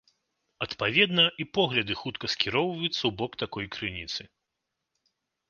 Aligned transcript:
Адпаведна, 0.65 1.25
і 1.45 1.45
погляды 1.57 1.93
хутка 2.01 2.25
скіроўваюцца 2.35 2.91
ў 2.93 3.11
бок 3.21 3.31
такой 3.45 3.65
крыніцы. 3.77 4.21